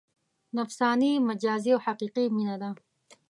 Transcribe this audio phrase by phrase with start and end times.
[0.57, 2.69] نفساني، مجازي او حقیقي مینه ده.